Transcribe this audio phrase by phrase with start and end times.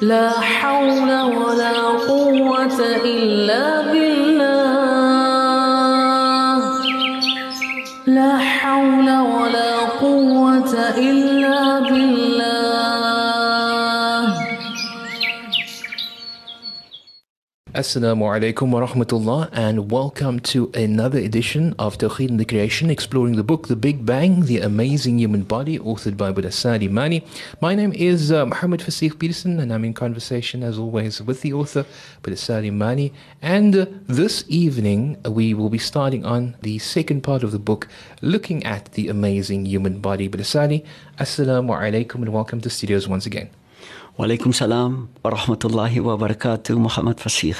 [0.00, 1.72] لا حول ولا
[2.08, 4.40] قوة إلا بالله.
[8.06, 12.19] لا حول ولا قوة إلا بالله.
[17.80, 23.36] Assalamu alaikum wa rahmatullah and welcome to another edition of Tawheed and the Creation exploring
[23.36, 27.24] the book The Big Bang, The Amazing Human Body authored by Boeta Salie Manie.
[27.58, 31.54] My name is uh, Muhammad Fasih Peterson and I'm in conversation as always with the
[31.54, 31.86] author
[32.22, 37.22] Boeta Salie Manie and uh, this evening uh, we will be starting on the second
[37.22, 37.88] part of the book
[38.20, 40.28] looking at the amazing human body.
[40.28, 40.84] Boeta Salie,
[41.18, 43.48] Assalamu alaikum and welcome to studios once again.
[44.20, 47.56] Walaikum salam wa rahmatullahi wa barakatuh, Muhammad Fasih,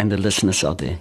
[0.00, 0.98] and the listeners out there.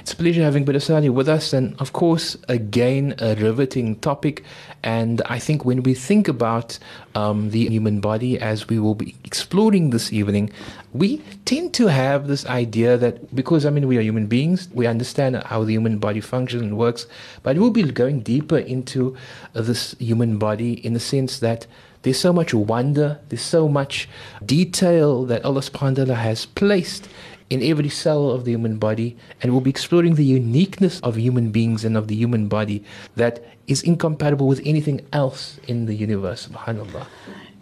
[0.00, 4.42] It's a pleasure having Badasani with us, and of course, again, a riveting topic.
[4.82, 6.78] And I think when we think about
[7.14, 10.50] um, the human body as we will be exploring this evening,
[10.94, 14.86] we tend to have this idea that because, I mean, we are human beings, we
[14.86, 17.06] understand how the human body functions and works,
[17.42, 19.14] but we'll be going deeper into
[19.54, 21.66] uh, this human body in the sense that
[22.02, 24.08] there's so much wonder, there's so much
[24.44, 27.08] detail that Allah subhanahu wa ta'ala has placed
[27.50, 31.50] in every cell of the human body, and we'll be exploring the uniqueness of human
[31.50, 32.82] beings and of the human body
[33.14, 36.48] that is incompatible with anything else in the universe.
[36.48, 37.06] Subhanallah.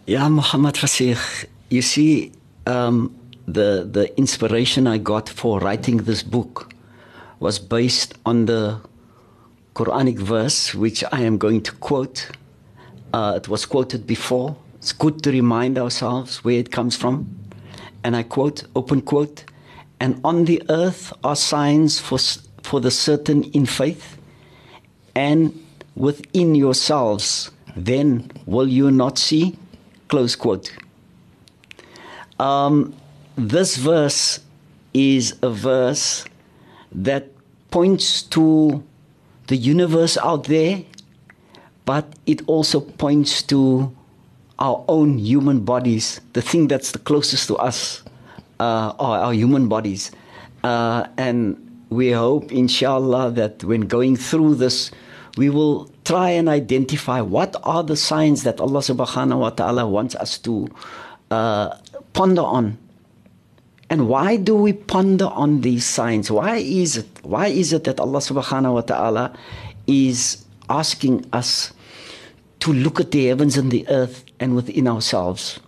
[0.05, 2.31] Yeah, Muhammad Fasih, you see,
[2.67, 3.15] um,
[3.47, 6.73] the, the inspiration I got for writing this book
[7.39, 8.81] was based on the
[9.75, 12.29] Quranic verse, which I am going to quote.
[13.13, 14.55] Uh, it was quoted before.
[14.77, 17.35] It's good to remind ourselves where it comes from.
[18.03, 19.45] And I quote, open quote,
[19.99, 22.19] and on the earth are signs for,
[22.63, 24.17] for the certain in faith,
[25.15, 25.65] and
[25.95, 29.57] within yourselves, then will you not see?
[30.07, 30.71] Close quote.
[32.39, 32.93] Um,
[33.37, 34.39] this verse
[34.93, 36.25] is a verse
[36.91, 37.27] that
[37.71, 38.83] points to
[39.47, 40.83] the universe out there,
[41.85, 43.95] but it also points to
[44.59, 48.03] our own human bodies, the thing that's the closest to us
[48.59, 50.11] uh, are our human bodies.
[50.63, 51.57] Uh, and
[51.89, 54.91] we hope, inshallah, that when going through this,
[55.37, 60.15] we will try and identify what are the signs that Allah subhanahu wa ta'ala wants
[60.15, 60.67] us to
[61.31, 61.75] uh,
[62.13, 62.77] ponder on.
[63.89, 66.31] And why do we ponder on these signs?
[66.31, 67.07] Why is it?
[67.21, 69.37] Why is it that Allah subhanahu wa ta'ala
[69.85, 71.71] is asking us
[72.61, 75.59] to look at the heavens and the earth and within ourselves?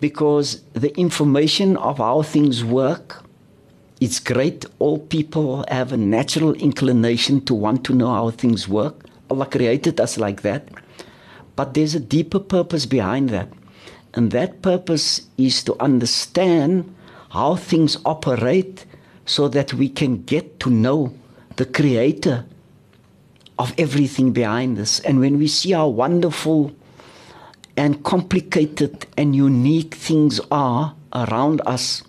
[0.00, 3.24] Because the information of how things work
[4.00, 4.64] it's great.
[4.78, 9.04] All people have a natural inclination to want to know how things work.
[9.28, 10.68] Allah created us like that.
[11.56, 13.48] But there's a deeper purpose behind that.
[14.14, 16.94] And that purpose is to understand
[17.30, 18.86] how things operate
[19.26, 21.12] so that we can get to know
[21.56, 22.46] the creator
[23.58, 26.72] of everything behind us and when we see how wonderful
[27.78, 32.02] and complicated and unique things are around us,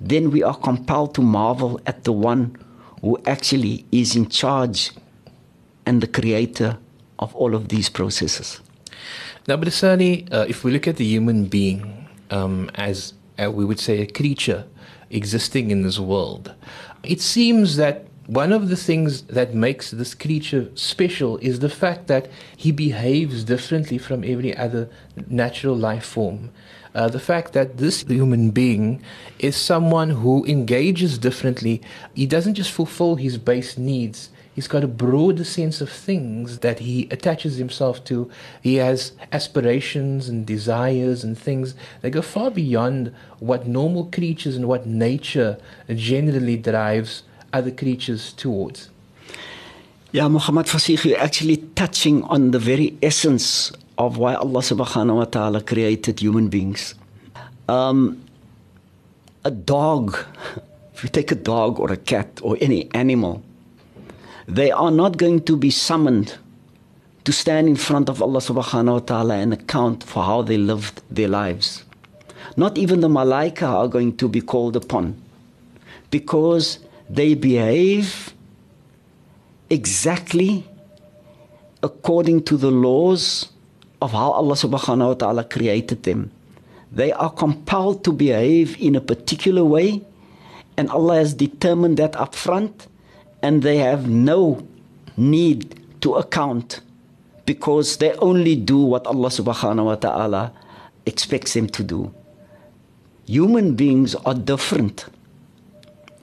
[0.00, 2.56] then we are compelled to marvel at the one
[3.00, 4.92] who actually is in charge
[5.84, 6.78] and the creator
[7.18, 8.60] of all of these processes.
[9.48, 13.80] Now, Badasani, uh, if we look at the human being um, as uh, we would
[13.80, 14.64] say a creature
[15.10, 16.54] existing in this world,
[17.02, 22.06] it seems that one of the things that makes this creature special is the fact
[22.06, 24.88] that he behaves differently from every other
[25.28, 26.50] natural life form.
[26.94, 29.02] Uh, the fact that this human being
[29.38, 31.82] is someone who engages differently,
[32.14, 34.30] he doesn't just fulfill his base needs.
[34.54, 38.30] He's got a broader sense of things that he attaches himself to.
[38.62, 44.68] He has aspirations and desires and things that go far beyond what normal creatures and
[44.68, 45.58] what nature
[45.88, 48.90] generally drives other creatures towards.
[50.12, 55.24] Yeah, Muhammad Fasih, you're actually touching on the very essence of why Allah subhanahu wa
[55.24, 56.94] ta'ala created human beings.
[57.68, 58.22] Um,
[59.44, 60.18] a dog,
[60.94, 63.42] if you take a dog or a cat or any animal,
[64.46, 66.36] they are not going to be summoned
[67.24, 71.02] to stand in front of Allah subhanahu wa ta'ala and account for how they lived
[71.10, 71.84] their lives.
[72.56, 75.20] Not even the malaika are going to be called upon
[76.10, 76.78] because
[77.08, 78.32] they behave
[79.70, 80.66] exactly
[81.82, 83.48] according to the laws
[84.00, 86.30] of how Allah subhanahu wa ta'ala created them.
[86.92, 90.02] They are compelled to behave in a particular way,
[90.76, 92.86] and Allah has determined that up front,
[93.42, 94.66] and they have no
[95.16, 96.80] need to account
[97.46, 100.52] because they only do what Allah subhanahu wa ta'ala
[101.04, 102.14] expects them to do.
[103.26, 105.06] human beings are different.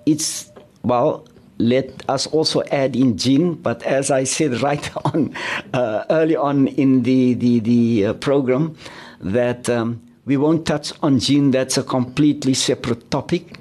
[0.06, 0.51] It's,
[0.84, 5.36] well, let us also add in jinn, but as I said right on,
[5.74, 8.76] uh, early on in the, the, the uh, program,
[9.20, 13.60] that um, we won't touch on jinn, that's a completely separate topic.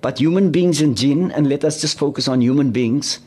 [0.00, 3.20] But human beings and jinn, and let us just focus on human beings,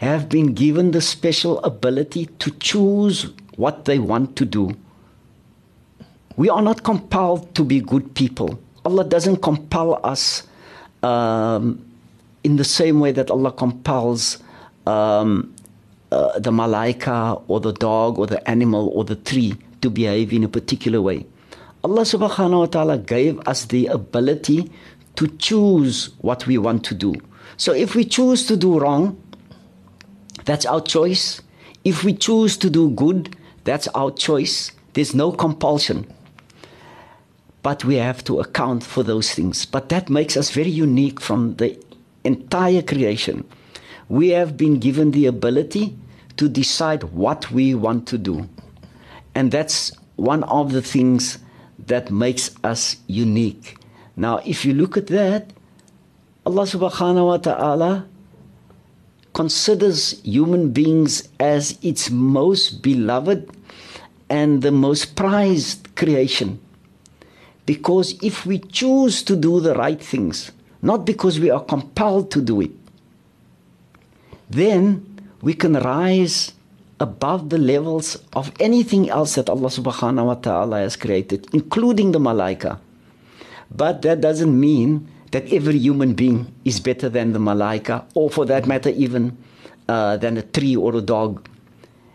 [0.00, 4.76] have been given the special ability to choose what they want to do.
[6.36, 8.58] We are not compelled to be good people.
[8.84, 10.42] Allah doesn't compel us
[11.02, 11.85] um,
[12.46, 14.38] in the same way that Allah compels
[14.86, 15.52] um,
[16.12, 20.44] uh, the malaika or the dog or the animal or the tree to behave in
[20.44, 21.26] a particular way.
[21.82, 24.70] Allah subhanahu wa ta'ala gave us the ability
[25.16, 27.14] to choose what we want to do.
[27.56, 29.18] So if we choose to do wrong,
[30.44, 31.42] that's our choice.
[31.82, 33.34] If we choose to do good,
[33.64, 34.70] that's our choice.
[34.94, 36.06] There's no compulsion.
[37.66, 39.66] But we have to account for those things.
[39.66, 41.74] But that makes us very unique from the
[42.26, 43.46] entire creation.
[44.08, 45.96] We have been given the ability
[46.36, 48.48] to decide what we want to do.
[49.34, 51.38] And that's one of the things
[51.86, 53.78] that makes us unique.
[54.16, 55.52] Now, if you look at that,
[56.44, 58.06] Allah subhanahu wa ta'ala
[59.34, 63.50] considers human beings as its most beloved
[64.30, 66.58] and the most prized creation.
[67.66, 70.52] Because if we choose to do the right things,
[70.86, 72.70] not because we are compelled to do it,
[74.48, 75.02] then
[75.42, 76.52] we can rise
[77.00, 82.20] above the levels of anything else that Allah subhanahu wa ta'ala has created, including the
[82.20, 82.78] malaika.
[83.68, 88.46] But that doesn't mean that every human being is better than the malaika, or for
[88.46, 89.36] that matter, even
[89.88, 91.48] uh, than a tree or a dog.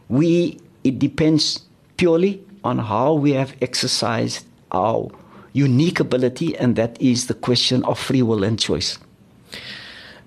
[0.08, 5.12] We, it depends purely on how we have exercised our
[5.54, 8.98] unique ability, and that is the question of free will and choice.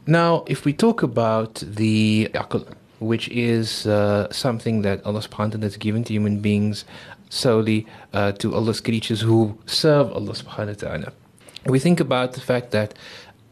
[0.07, 2.67] Now, if we talk about the aql,
[2.99, 6.85] which is uh, something that Allah subhanahu wa ta'ala has given to human beings
[7.29, 11.13] solely uh, to Allah's creatures who serve Allah subhanahu wa ta'ala.
[11.67, 12.95] We think about the fact that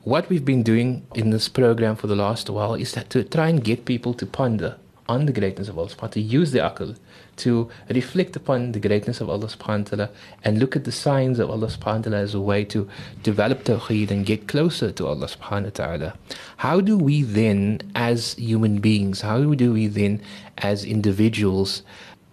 [0.05, 3.49] what we've been doing in this program for the last while is that to try
[3.49, 4.77] and get people to ponder
[5.09, 6.97] on the greatness of Allah subhanahu wa ta'ala, to use the aql,
[7.37, 10.11] to reflect upon the greatness of Allah subhanahu wa ta'ala
[10.45, 12.89] and look at the signs of Allah subhanahu wa ta'ala as a way to
[13.23, 16.15] develop tawheed and get closer to Allah subhanahu wa ta'ala.
[16.59, 20.21] How do we then, as human beings, how do we then,
[20.59, 21.83] as individuals,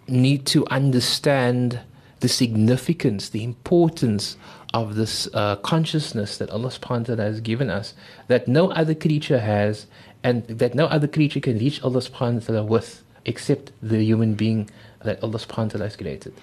[0.07, 1.80] need to understand
[2.19, 4.36] the significance, the importance
[4.74, 7.94] of this uh, consciousness that Allah subhanahu wa ta'ala has given us
[8.27, 9.88] that no other creature has
[10.24, 14.33] and that no other creature can reach Allah subhanahu wa ta'ala with except the human
[14.33, 14.69] being
[15.04, 16.33] that Allah subhanahu wa ta'ala has created.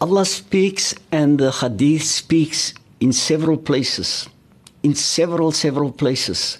[0.00, 4.28] Allah speaks and the hadith speaks in several places,
[4.82, 6.58] in several, several places,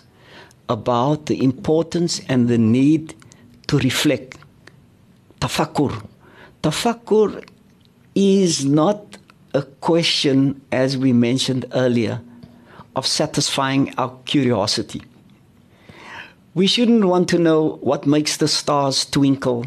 [0.69, 3.15] about the importance and the need
[3.69, 4.39] to reflect.
[5.41, 6.03] Tafakkur.
[6.63, 7.47] Tafakkur
[8.15, 9.17] is not
[9.55, 12.21] a question, as we mentioned earlier,
[12.97, 15.03] of satisfying our curiosity.
[16.55, 19.67] We shouldn't want to know what makes the stars twinkle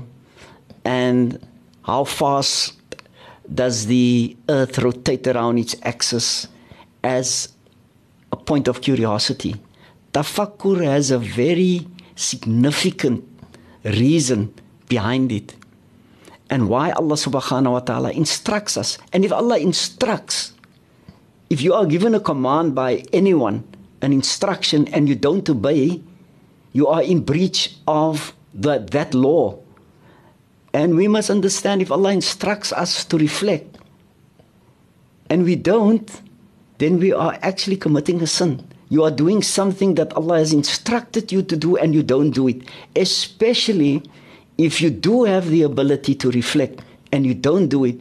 [0.84, 1.40] and
[1.84, 2.74] how fast
[3.54, 6.48] does the earth rotate around its axis
[7.04, 7.50] as
[8.32, 9.56] a point of curiosity.
[10.14, 13.28] Tafakkur has a very significant
[13.84, 14.54] reason
[14.88, 15.56] behind it
[16.52, 18.98] and why Allah subhanahu wa ta'ala instructs us.
[19.14, 20.52] And if Allah instructs,
[21.50, 23.64] if you are given a command by anyone,
[24.02, 26.02] an instruction, and you don't obey,
[26.74, 29.60] you are in breach of the, that law.
[30.74, 33.78] And we must understand if Allah instructs us to reflect
[35.30, 36.22] and we don't,
[36.78, 38.68] then we are actually committing a sin.
[38.90, 42.48] You are doing something that Allah has instructed you to do and you don't do
[42.48, 42.64] it.
[42.96, 44.04] Especially
[44.58, 48.00] if you do have the ability to reflect and you don't do it.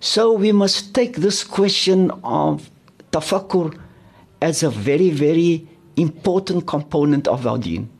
[0.00, 2.70] So we must take this question of
[3.12, 3.78] tafakkur
[4.40, 7.90] as a very, very important component of our deen.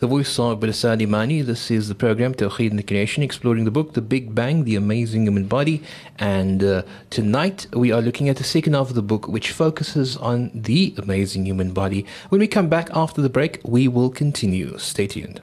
[0.00, 1.40] The voice of Boeta Salie Manie.
[1.42, 4.74] This is the program Tawheed and the Creation, exploring the book The Big Bang, The
[4.74, 5.82] Amazing Human Body.
[6.18, 10.16] And uh, tonight we are looking at the second half of the book, which focuses
[10.16, 12.04] on the amazing human body.
[12.30, 14.78] When we come back after the break, we will continue.
[14.78, 15.40] Stay tuned.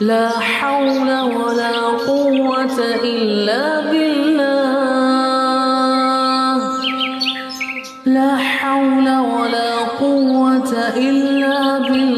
[0.00, 1.72] لا حول ولا
[2.08, 3.80] قوة إلا
[11.80, 12.09] بالله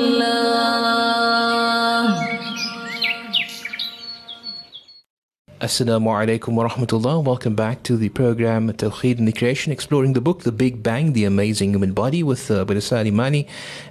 [5.62, 7.22] Assalamu alaikum wa rahmatullah.
[7.22, 11.12] Welcome back to the program Tawheed and the Creation, exploring the book The Big Bang,
[11.12, 13.46] The Amazing Human Body with uh, Boeta Salie Manie.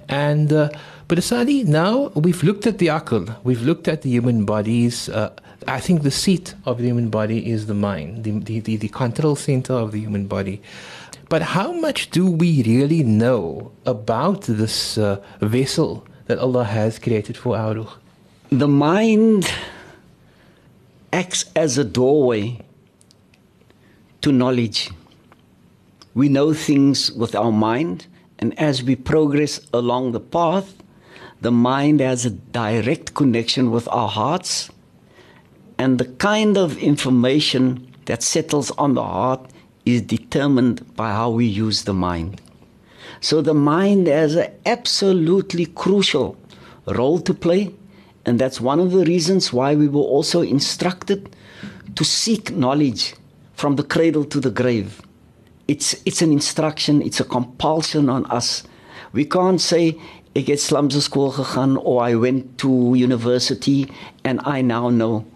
[0.06, 0.68] And uh,
[1.08, 5.08] Badasali, now we've looked at the akal, we've looked at the human bodies.
[5.08, 5.30] Uh,
[5.66, 8.88] I think the seat of the human body is the mind, the, the, the, the
[8.88, 10.60] control center of the human body.
[11.30, 17.38] But how much do we really know about this uh, vessel that Allah has created
[17.38, 17.92] for our ruh?
[18.50, 19.50] The mind
[21.12, 22.58] acts as a doorway
[24.22, 24.90] to knowledge.
[26.14, 28.06] We know things with our mind,
[28.38, 30.74] and as we progress along the path,
[31.40, 34.70] the mind has a direct connection with our hearts,
[35.78, 39.50] and the kind of information that settles on the heart
[39.84, 42.40] is determined by how we use the mind.
[43.20, 46.36] So the mind has an absolutely crucial
[46.86, 47.74] role to play,
[48.24, 51.34] and that's one of the reasons why we were also instructed
[51.96, 53.14] to seek knowledge
[53.54, 55.00] from the cradle to the grave.
[55.68, 58.64] It's, it's an instruction, it's a compulsion on us.
[59.12, 59.98] We can't say,
[60.34, 63.90] ek het slums school gegaan or I went to university
[64.24, 65.26] and I now know.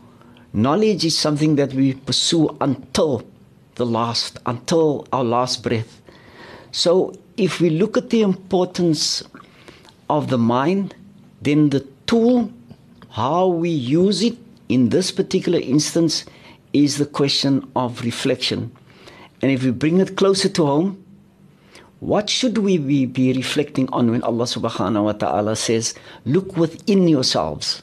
[0.52, 3.22] Knowledge is something that we pursue until
[3.74, 6.00] the last, until our last breath.
[6.72, 9.22] So, if we look at the importance
[10.08, 10.94] of the mind,
[11.42, 12.50] then the tool,
[13.16, 14.36] how we use it
[14.68, 16.26] in this particular instance,
[16.74, 18.70] is the question of reflection.
[19.40, 21.04] And if we bring it closer to home,
[22.00, 25.94] what should we be, reflecting on when Allah subhanahu wa ta'ala says,
[26.26, 27.82] Look within yourselves?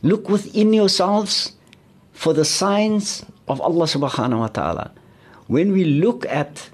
[0.00, 1.52] Look within yourselves
[2.12, 4.92] for the signs of Allah subhanahu wa ta'ala.
[5.46, 6.70] When we look at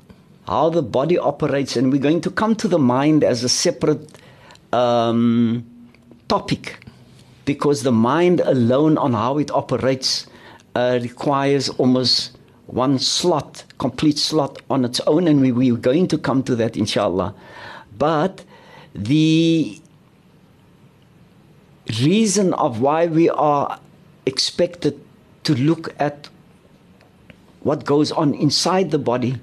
[0.47, 4.07] how the body operates, and we're going to come to the mind as a separate
[4.73, 5.67] um,
[6.29, 6.79] topic,
[7.45, 10.27] because the mind alone on how it operates
[10.75, 16.19] uh, requires almost one slot, complete slot on its own, and we, we're going to
[16.19, 17.35] come to that inshallah.
[17.99, 18.45] But
[18.95, 19.81] the
[22.01, 23.81] reason of why we are
[24.27, 25.01] expected
[25.45, 26.29] to look at
[27.63, 29.37] what goes on inside the body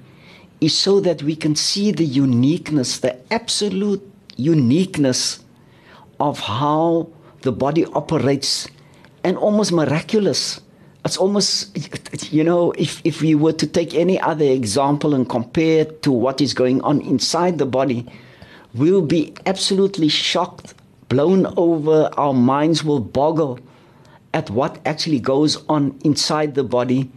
[0.60, 4.02] is so that we can see the uniqueness, the absolute
[4.36, 5.40] uniqueness
[6.18, 7.08] of how
[7.42, 8.68] the body operates
[9.24, 10.60] and almost miraculous.
[11.04, 15.84] It's almost, you know, if, if we were to take any other example and compare
[15.84, 18.06] to what is going on inside the body,
[18.74, 20.74] we'll be absolutely shocked,
[21.08, 23.58] blown over, our minds will boggle
[24.34, 27.10] at what actually goes on inside the body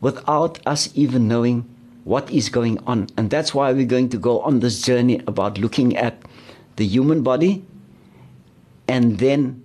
[0.00, 1.68] without us even knowing
[2.04, 3.08] what is going on.
[3.16, 6.22] And that's why we're going to go on this journey about looking at
[6.76, 7.64] the human body
[8.88, 9.62] and then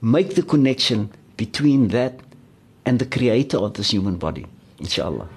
[0.00, 2.20] make the connection between that
[2.84, 4.46] and the creator of this human body,
[4.78, 5.28] inshallah.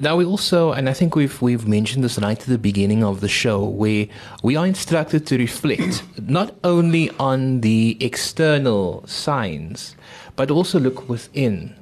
[0.00, 3.20] Now we also, and I think we've we've mentioned this right at the beginning of
[3.20, 4.06] the show, where
[4.44, 9.96] we are instructed to reflect not only on the external signs,
[10.36, 11.74] but also look within.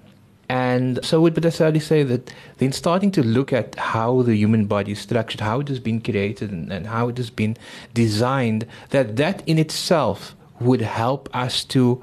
[0.48, 4.92] And so would necessarily say that then starting to look at how the human body
[4.92, 7.56] is structured, how it has been created and, and how it has been
[7.92, 12.02] designed, that that in itself would help us to,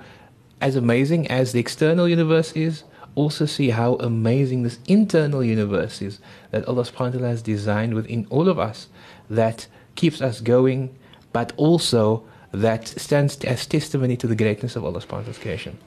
[0.61, 2.83] as amazing as the external universe is,
[3.15, 6.19] also see how amazing this internal universe is
[6.51, 8.87] that Allah subhanahu wa ta'ala has designed within all of us
[9.29, 10.95] that keeps us going,
[11.31, 15.77] but also that stands as testimony to the greatness of Allah subhanahu creation.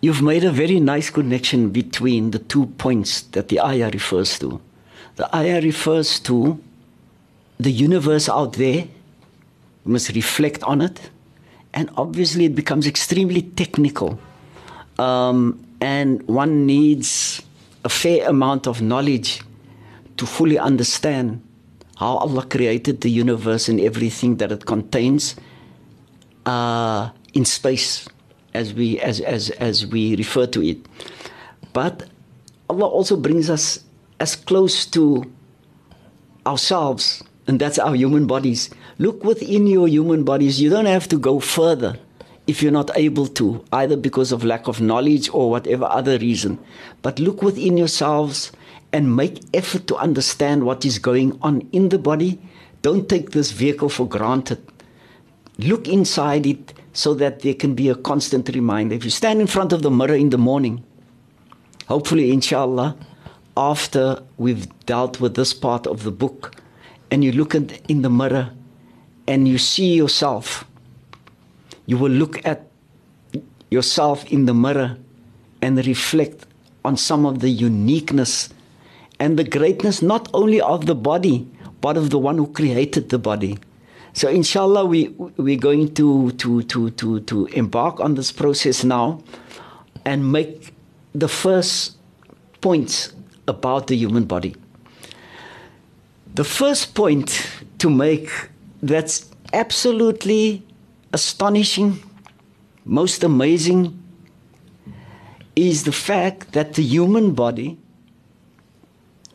[0.00, 4.60] You've made a very nice connection between the two points that the ayah refers to.
[5.16, 6.60] The ayah refers to
[7.58, 8.86] the universe out there,
[9.84, 11.10] we must reflect on it,
[11.76, 14.18] and obviously it becomes extremely technical.
[14.98, 17.42] Um, and one needs
[17.84, 19.42] a fair amount of knowledge
[20.16, 21.42] to fully understand
[21.98, 25.36] how Allah created the universe and everything that it contains
[26.46, 28.08] uh, in space,
[28.54, 30.78] as we as, as as we refer to it.
[31.74, 32.08] But
[32.70, 33.84] Allah also brings us
[34.18, 35.24] as close to
[36.46, 38.70] ourselves, and that's our human bodies.
[38.98, 40.60] Look within your human bodies.
[40.60, 41.98] You don't have to go further
[42.46, 46.58] if you're not able to, either because of lack of knowledge or whatever other reason.
[47.02, 48.52] But look within yourselves
[48.92, 52.40] and make effort to understand what is going on in the body.
[52.80, 54.64] Don't take this vehicle for granted.
[55.58, 58.94] Look inside it so that there can be a constant reminder.
[58.94, 60.82] If you stand in front of the mirror in the morning,
[61.88, 62.96] hopefully, inshallah,
[63.56, 66.54] after we've dealt with this part of the book,
[67.10, 68.52] and you look at, in the mirror
[69.26, 70.64] and you see yourself
[71.86, 72.66] you will look at
[73.70, 74.98] yourself in the mirror
[75.62, 76.46] and reflect
[76.84, 78.50] on some of the uniqueness
[79.18, 81.48] and the greatness not only of the body,
[81.80, 83.58] but of the one who created the body.
[84.12, 89.22] So inshallah we we're going to to to to to embark on this process now
[90.04, 90.74] and make
[91.14, 91.96] the first
[92.60, 93.12] points
[93.46, 94.56] about the human body.
[96.34, 97.46] The first point
[97.78, 98.30] to make
[98.82, 100.62] that's absolutely
[101.12, 102.02] astonishing,
[102.84, 104.02] most amazing,
[105.54, 107.78] is the fact that the human body,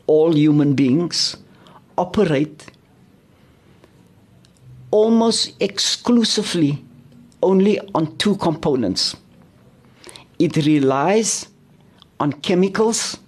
[0.06, 1.36] all human beings,
[1.98, 2.66] operate
[4.90, 6.84] almost exclusively
[7.42, 9.16] only on two components.
[10.38, 11.48] It relies
[12.20, 13.18] on chemicals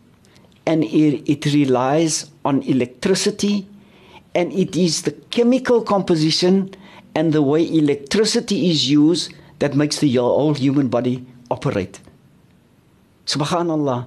[0.66, 3.66] and it, it relies on electricity,
[4.34, 6.74] and it is the chemical composition
[7.14, 12.00] and the way electricity is used that makes the whole human body operate.
[13.26, 14.06] Subhanallah.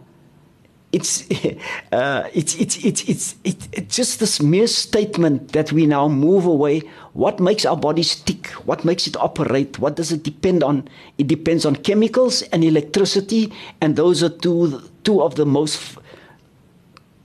[0.91, 1.29] It's,
[1.91, 6.45] uh, it's, it's, it's, it's, it's, it's just this mere statement that we now move
[6.45, 6.81] away.
[7.13, 8.47] What makes our bodies tick?
[8.65, 9.79] What makes it operate?
[9.79, 10.87] What does it depend on?
[11.17, 15.97] It depends on chemicals and electricity, and those are two, two of the most,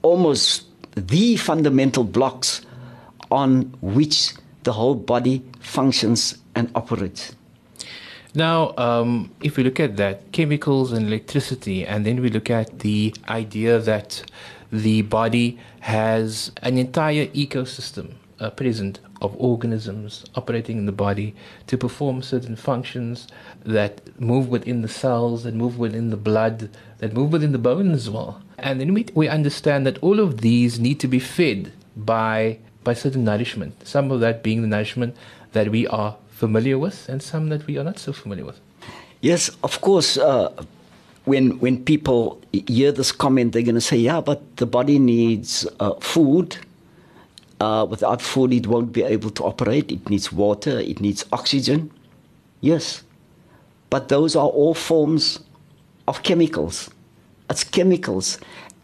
[0.01, 2.61] almost the fundamental blocks
[3.33, 7.35] on which the whole body functions and operates.
[8.35, 12.79] Now, um, if we look at that, chemicals and electricity, and then we look at
[12.79, 14.23] the idea that
[14.71, 21.35] the body has an entire ecosystem uh, present of organisms operating in the body
[21.67, 23.27] to perform certain functions
[23.65, 27.93] that move within the cells, that move within the blood, that move within the bones
[27.93, 28.41] as well.
[28.57, 32.93] And then we, we understand that all of these need to be fed by, by
[32.93, 35.15] certain nourishment, some of that being the nourishment
[35.53, 38.59] that we are familiar with and some that we are not so familiar with.
[39.21, 40.17] Yes, of course.
[40.17, 40.51] Uh,
[41.25, 45.65] when when people hear this comment, they're going to say, "Yeah, but the body needs
[45.79, 46.57] uh, food.
[47.61, 49.89] Uh, without food, it won't be able to operate.
[49.91, 50.79] It needs water.
[50.79, 51.91] It needs oxygen."
[52.59, 53.03] Yes,
[53.89, 55.39] but those are all forms
[56.07, 56.89] of chemicals.
[57.49, 58.37] It's chemicals,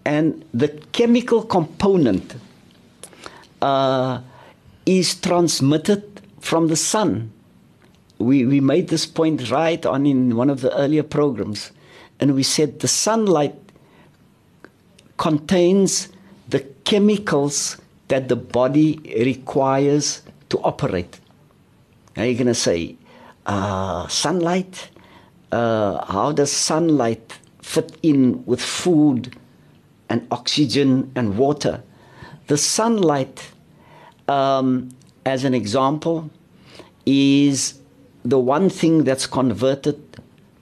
[0.06, 2.36] and the chemical component
[3.62, 4.22] uh,
[4.86, 7.32] is transmitted from the sun
[8.20, 11.72] we, we made this point right on in one of the earlier programs,
[12.20, 13.56] and we said the sunlight
[15.18, 16.10] contains
[16.50, 17.78] the chemicals
[18.10, 21.20] that the body requires to operate.
[22.16, 22.98] Now you're going to say,
[23.46, 24.90] uh, sunlight?
[25.52, 29.36] Uh, how does sunlight fit in with food
[30.10, 31.82] and oxygen and water?
[32.50, 33.52] The sunlight,
[34.28, 34.90] um,
[35.24, 36.32] as an example,
[37.06, 37.80] is
[38.26, 40.02] the one thing that's converted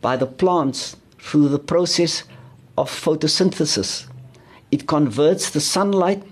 [0.02, 2.26] by the plants through the process
[2.78, 4.06] of photosynthesis.
[4.69, 6.23] It converts the sunlight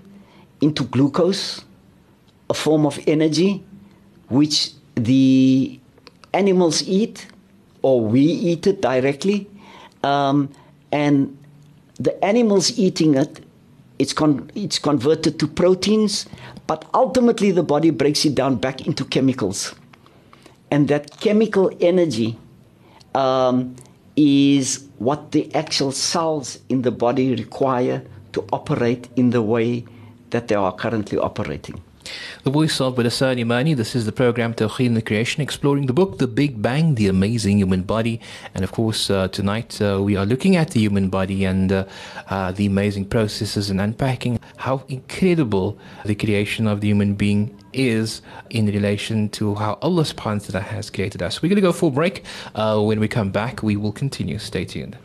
[0.60, 1.64] into glucose,
[2.50, 3.64] a form of energy
[4.28, 5.80] which the
[6.34, 7.28] animals eat
[7.80, 9.48] or we eat it directly.
[10.04, 10.50] Um,
[10.92, 11.34] and
[11.98, 13.45] the animals eating it,
[13.98, 16.26] it's, con- it's converted to proteins,
[16.66, 19.74] but ultimately the body breaks it down back into chemicals
[20.70, 22.38] and that chemical energy
[23.14, 23.74] um,
[24.16, 29.84] is what the actual cells in the body require to operate in the way
[30.30, 31.82] that they are currently operating.
[32.43, 33.75] The voice of Badasani Mani.
[33.75, 37.07] This is the program Tawheed and the Creation, exploring the book The Big Bang, The
[37.07, 38.19] Amazing Human Body.
[38.55, 41.85] And of course, uh, tonight uh, we are looking at the human body and uh,
[42.29, 48.21] uh the amazing processes and unpacking how incredible the creation of the human being is
[48.49, 51.41] in relation to how Allah subhanahu wa ta'ala has created us.
[51.41, 52.23] We're going to go for a break.
[52.55, 54.39] Uh, when we come back, we will continue.
[54.39, 54.97] Stay tuned.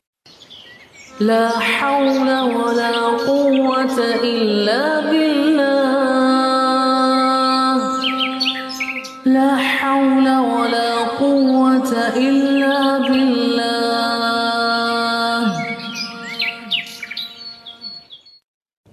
[1.20, 2.92] لا حول ولا
[3.24, 5.79] قوة إلا بالله
[9.25, 13.40] لا حول ولا قوة إلا بالله.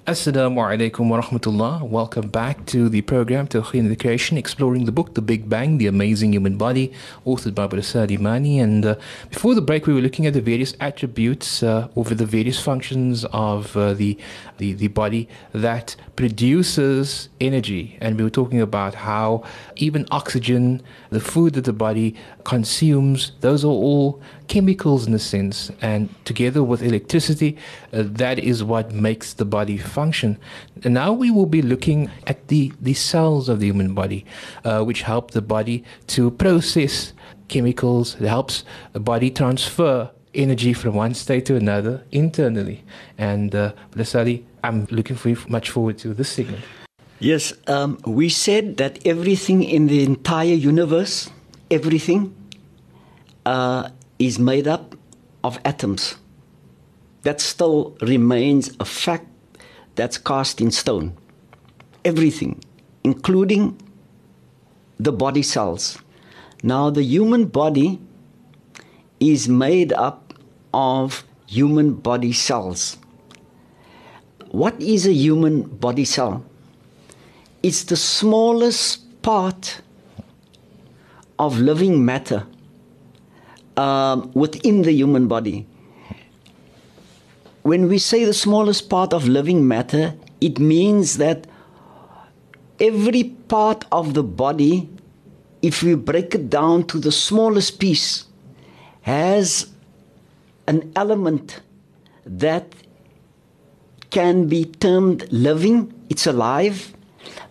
[0.08, 1.82] Assalamu alaikum wa rahmatullah.
[1.82, 6.32] Welcome back to the program the Creation, exploring the book The Big Bang, The Amazing
[6.32, 6.94] Human Body,
[7.26, 8.58] authored by Brother Salie Manie.
[8.58, 8.94] And uh,
[9.28, 13.26] before the break, we were looking at the various attributes uh, over the various functions
[13.34, 14.16] of uh, the,
[14.56, 17.98] the, the body that produces energy.
[18.00, 19.44] And we were talking about how
[19.76, 25.70] even oxygen, the food that the body consumes, those are all chemicals in a sense.
[25.80, 27.56] And together with electricity,
[27.92, 30.38] uh, that is what makes the body function.
[30.82, 34.24] And now we will be looking at the, the cells of the human body,
[34.64, 37.12] uh, which help the body to process
[37.48, 38.16] chemicals.
[38.20, 42.84] It helps the body transfer energy from one state to another internally.
[43.16, 46.62] And uh, Blessali, I'm looking for much forward to this segment.
[47.20, 51.30] Yes, um, we said that everything in the entire universe,
[51.68, 52.32] everything,
[53.44, 54.96] uh, is made up
[55.44, 56.16] of atoms.
[57.22, 59.26] That still remains a fact
[59.94, 61.16] that's cast in stone.
[62.04, 62.62] Everything,
[63.04, 63.80] including
[64.98, 65.98] the body cells.
[66.62, 68.00] Now, the human body
[69.20, 70.34] is made up
[70.72, 72.98] of human body cells.
[74.50, 76.44] What is a human body cell?
[77.62, 79.80] It's the smallest part
[81.38, 82.46] of living matter
[83.78, 85.66] um, within the human body.
[87.62, 91.46] When we say the smallest part of living matter, it means that
[92.80, 94.88] every part of the body,
[95.62, 98.26] if we break it down to the smallest piece,
[99.02, 99.70] has
[100.66, 101.60] an element
[102.26, 102.74] that
[104.10, 106.94] can be termed living, it's alive,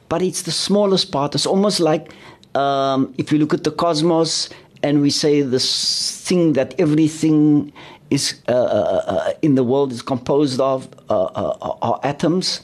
[0.09, 1.35] but it's the smallest part.
[1.35, 2.11] It's almost like
[2.55, 4.49] um, if you look at the cosmos
[4.83, 7.71] and we say this thing that everything
[8.09, 12.61] is uh, uh, uh in the world is composed of uh, uh, are atoms.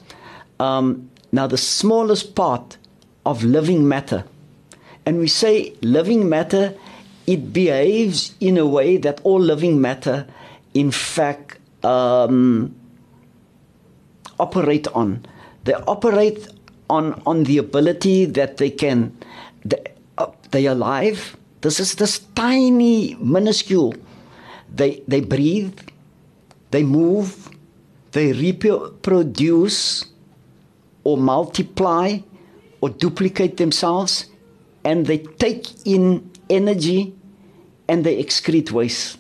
[0.59, 2.77] Um, now, the smallest part
[3.25, 4.23] of living matter,
[5.05, 6.75] and we say living matter,
[7.25, 10.27] it behaves in a way that all living matter,
[10.73, 12.75] in fact, um,
[14.39, 15.25] operate on.
[15.63, 16.47] They operate
[16.89, 19.15] on, on the ability that they can,
[19.65, 19.83] they,
[20.17, 21.37] uh, they are alive.
[21.63, 23.95] This is this tiny, minuscule.
[24.67, 25.79] They, they breathe,
[26.71, 27.49] they move,
[28.11, 30.05] they reproduce
[31.05, 32.19] or multiply
[32.81, 34.25] or duplicate themselves,
[34.83, 37.15] and they take in energy
[37.87, 39.17] and they excrete waste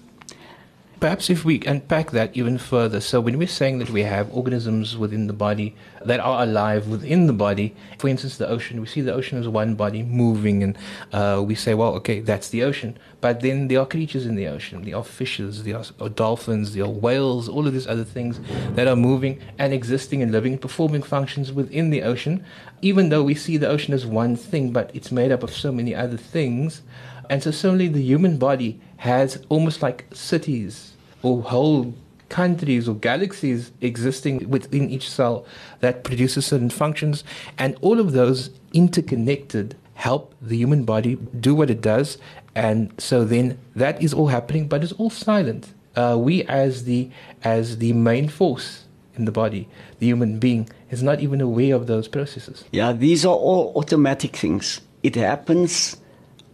[1.03, 4.95] perhaps if we unpack that even further, so when we're saying that we have organisms
[4.95, 5.75] within the body
[6.05, 9.47] that are alive within the body, for instance, the ocean, we see the ocean as
[9.47, 10.77] one body moving, and
[11.11, 12.97] uh, we say, well, okay, that's the ocean.
[13.21, 16.83] But then there are creatures in the ocean, there are fishes, there are dolphins, there
[16.83, 18.39] are whales, all of these other things
[18.75, 22.43] that are moving and existing and living, and performing functions within the ocean,
[22.81, 25.71] even though we see the ocean as one thing, but it's made up of so
[25.71, 26.81] many other things.
[27.29, 31.95] And so suddenly the human body has almost like cities or whole
[32.33, 35.45] countries or galaxies existing within each cell
[35.81, 37.23] that produces certain functions,
[37.59, 42.17] and all of those interconnected help the human body do what it does.
[42.55, 45.73] And so then that is all happening, but it's all silent.
[45.95, 47.01] Uh, we, as the
[47.43, 49.67] as the main force in the body,
[49.99, 52.65] the human being, is not even aware of those processes.
[52.71, 54.81] Yeah, these are all automatic things.
[55.03, 55.97] It happens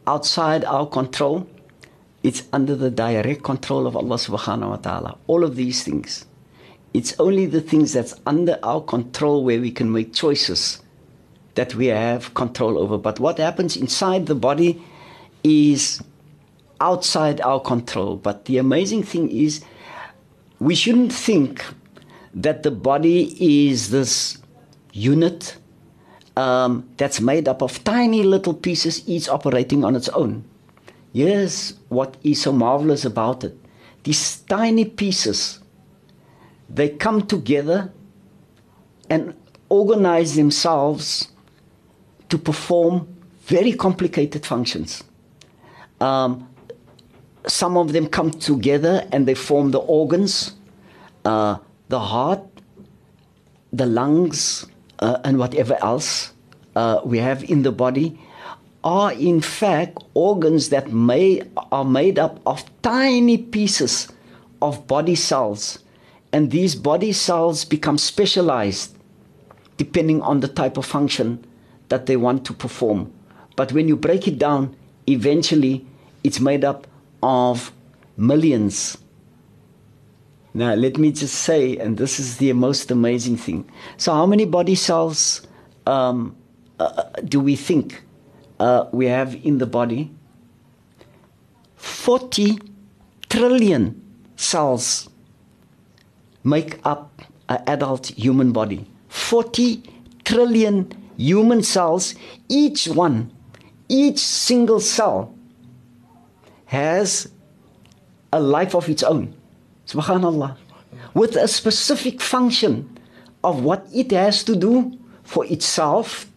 [0.08, 1.48] outside our control
[2.24, 5.18] it's under the direct control of Allah subhanahu wa ta'ala.
[5.28, 6.26] All of these things.
[6.94, 10.82] It's only the things that's under our control where we can make choices
[11.56, 12.98] that we have control over.
[12.98, 14.82] But what happens inside the body
[15.44, 16.02] is
[16.82, 18.18] outside our control.
[18.18, 19.64] But the amazing thing is,
[20.60, 21.64] we shouldn't think
[22.34, 24.38] that the body is this
[24.92, 25.58] unit
[26.36, 30.44] um, that's made up of tiny little pieces, each operating on its own.
[31.14, 33.58] Here's what is so marvelous about it.
[34.04, 35.60] These tiny pieces,
[36.70, 37.92] they come together
[39.10, 39.34] and
[39.70, 41.30] organize themselves
[42.30, 43.08] to perform
[43.42, 45.04] very complicated functions.
[46.00, 46.48] Um,
[47.48, 50.54] some of them come together and they form the organs,
[51.26, 52.42] uh, the heart,
[53.74, 54.68] the lungs,
[55.00, 56.34] uh, and whatever else
[56.76, 58.20] uh, we have in the body
[58.84, 64.10] are in fact organs that may, are made up of tiny pieces
[64.62, 65.80] of body cells.
[66.34, 68.96] And these body cells become specialized
[69.78, 71.44] depending on the type of function
[71.88, 73.12] that they want to perform.
[73.56, 74.76] But when you break it down,
[75.08, 75.86] eventually
[76.26, 76.86] it's made up
[77.24, 77.72] of
[78.18, 78.98] millions.
[80.54, 83.70] Now, let me just say, and this is the most amazing thing.
[83.96, 85.48] So, how many body cells
[85.88, 86.36] um,
[86.78, 88.04] uh, do we think
[88.60, 90.12] uh, we have in the body
[91.76, 92.58] 40
[93.30, 94.02] trillion
[94.36, 95.10] cells
[96.44, 98.86] make up an adult human body.
[99.08, 99.84] 40
[100.24, 102.16] trillion human cells,
[102.48, 103.32] each one,
[103.88, 105.34] each single cell
[106.66, 107.30] has
[108.32, 109.34] a life of its own.
[109.88, 110.58] Subhanallah.
[111.14, 112.98] With a specific function
[113.44, 116.29] of what it has to do for itself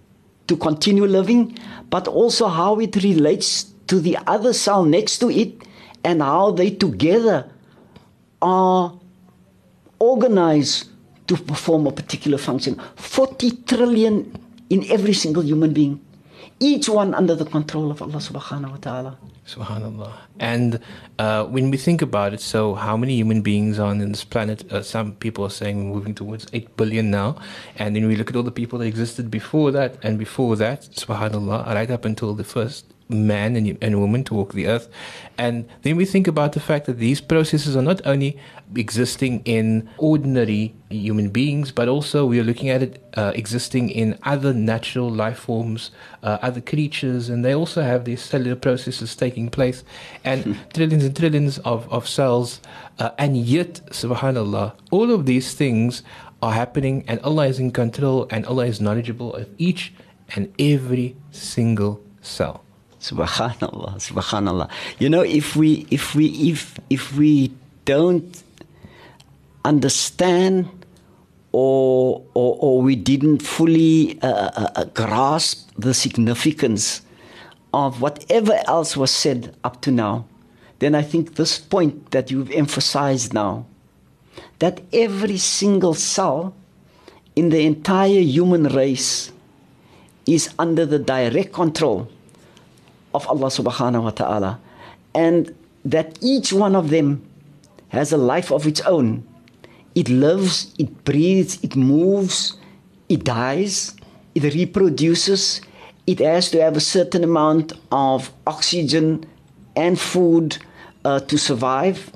[0.52, 1.56] to continue living,
[1.88, 5.64] but also how it relates to the other cell next to it
[6.04, 7.48] and how they together
[8.42, 8.92] are
[9.98, 10.90] organized
[11.26, 12.78] to perform a particular function.
[12.96, 14.36] 40 trillion
[14.68, 16.00] in every single human being,
[16.62, 19.18] each one under the control of Allah subhanahu wa ta'ala.
[19.46, 20.12] Subhanallah.
[20.38, 20.78] And
[21.18, 24.72] uh, when we think about it, so how many human beings are on this planet?
[24.72, 27.36] Uh, some people are saying we're moving towards 8 billion now.
[27.76, 30.82] And then we look at all the people that existed before that and before that,
[30.82, 34.88] subhanallah, right up until the first man and, and woman to walk the earth.
[35.38, 38.38] And then we think about the fact that these processes are not only
[38.76, 44.18] existing in ordinary human beings, but also we are looking at it uh, existing in
[44.22, 45.90] other natural life forms,
[46.22, 49.84] uh, other creatures, and they also have these cellular processes taking place,
[50.24, 52.60] and trillions and trillions of, of cells.
[52.98, 56.02] Uh, and yet, subhanAllah, all of these things
[56.42, 59.92] are happening, and Allah is in control, and Allah is knowledgeable of each
[60.34, 62.64] and every single cell.
[63.02, 64.70] Subhanallah, Subhanallah.
[65.00, 67.50] You know, if we if we if if we
[67.84, 68.30] don't
[69.64, 70.68] understand
[71.50, 77.02] or or, or we didn't fully uh, uh, uh, grasp the significance
[77.74, 80.24] of whatever else was said up to now,
[80.78, 83.66] then I think this point that you've emphasized now,
[84.60, 86.54] that every single cell
[87.34, 89.32] in the entire human race
[90.24, 92.06] is under the direct control
[93.14, 94.60] of Allah subhanahu wa ta'ala.
[95.14, 97.22] And that each one of them
[97.88, 99.26] has a life of its own.
[99.94, 102.56] It lives, it breathes, it moves,
[103.08, 103.94] it dies,
[104.34, 105.60] it reproduces.
[106.06, 109.26] It has to have a certain amount of oxygen
[109.76, 110.58] and food
[111.04, 112.10] uh, to survive.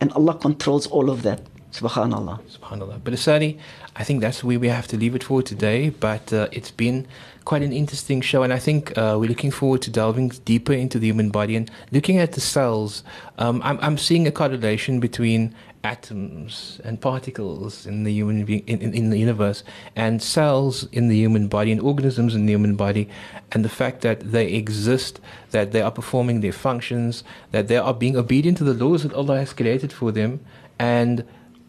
[0.00, 1.40] And Allah controls all of that.
[1.72, 2.40] Subhanallah.
[2.42, 3.00] Subhanallah.
[3.02, 3.58] But Asani,
[3.96, 5.88] I think that's where we have to leave it for today.
[5.88, 7.06] But uh, it's been
[7.44, 10.98] quite an interesting show, and I think uh, we're looking forward to delving deeper into
[10.98, 13.02] the human body and looking at the cells.
[13.38, 15.54] Um, I'm, I'm seeing a correlation between
[15.84, 19.64] atoms and particles in the human being, in, in, in the universe
[19.96, 23.08] and cells in the human body and organisms in the human body
[23.50, 27.92] and the fact that they exist that they are performing their functions that they are
[27.92, 30.38] being obedient to the laws that Allah has created for them
[30.78, 31.24] and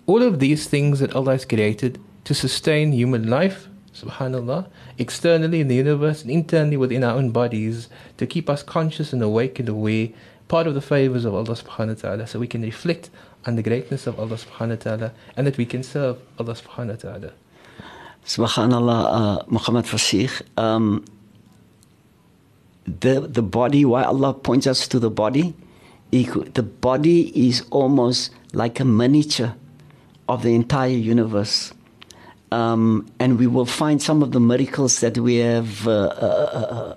[0.05, 5.67] all of these things that Allah has created to sustain human life, subhanAllah, externally in
[5.67, 9.69] the universe and internally within our own bodies, to keep us conscious and awake and
[9.69, 10.09] aware,
[10.47, 13.09] part of the favors of Allah subhanahu wa ta'ala, so we can reflect
[13.45, 17.03] on the greatness of Allah subhanahu wa ta'ala and that we can serve Allah subhanahu
[17.03, 17.31] wa ta'ala.
[18.25, 20.41] Subhanallah, uh, Muhammad Fasih.
[20.57, 21.03] Um,
[22.85, 25.55] the, the body, why Allah points us to the body,
[26.11, 29.55] the body is almost like a miniature
[30.27, 31.73] of the entire universe.
[32.51, 36.95] Um, and we will find some of the miracles that we have uh, uh, uh,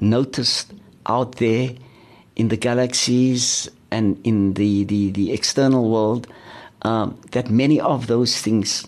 [0.00, 0.72] noticed
[1.06, 1.70] out there
[2.36, 6.26] in the galaxies and in the, the, the external world,
[6.82, 8.86] um, that many of those things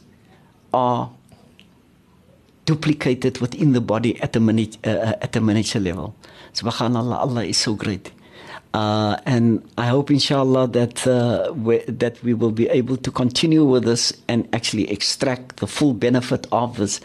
[0.74, 1.10] are
[2.66, 6.14] duplicated within the body at a, mini- uh, at a miniature level.
[6.52, 8.12] Subhanallah, Allah is so great.
[8.72, 11.52] Uh, and I hope, inshallah, that uh,
[11.88, 16.46] that we will be able to continue with this and actually extract the full benefit
[16.52, 17.00] of this.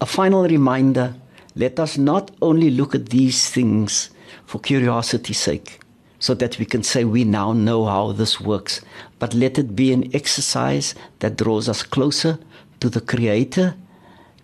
[0.00, 1.14] A final reminder:
[1.54, 4.10] let us not only look at these things
[4.46, 5.78] for curiosity's sake,
[6.18, 8.80] so that we can say we now know how this works,
[9.20, 12.38] but let it be an exercise that draws us closer
[12.80, 13.76] to the Creator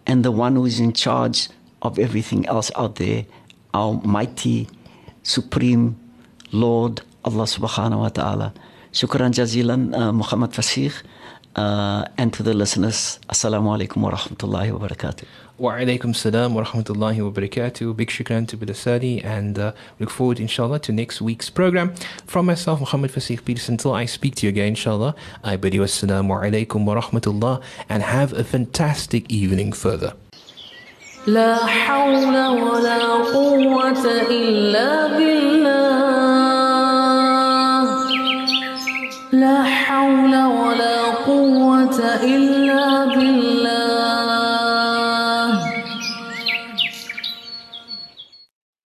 [0.06, 1.48] and the One who is in charge
[1.82, 3.26] of everything else out there,
[3.74, 4.68] our mighty,
[5.24, 5.98] supreme
[6.51, 8.53] Lord Allah subhanahu wa ta'ala.
[8.91, 10.93] Shukran jazilan, uh, Muhammad Fasih,
[11.55, 15.23] uh, and to the listeners, Assalamu alaikum wa rahmatullahi wa barakatuh.
[15.57, 17.95] Wa alaikum salam wa rahmatullahi wa barakatuh.
[17.95, 21.93] Big shukran to Bilasadi and uh, look forward, inshallah, to next week's program.
[22.25, 25.81] From myself, Muhammad Fasih Peters, until I speak to you again, inshallah, I bid you
[25.83, 30.13] assalamu alaikum wa rahmatullah and have a fantastic evening further.
[31.27, 35.94] لا حول ولا قوة إلا بالله
[39.32, 43.55] لا حول ولا قوة إلا بالله.